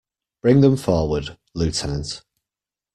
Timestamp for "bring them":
0.41-0.77